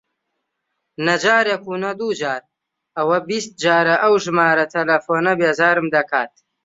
[1.05, 2.41] نە جارێک و نە دوو جار،
[2.97, 6.33] ئەوە بیست جارە ئەو ژمارە تەلەفۆنە بێزارم دەکات.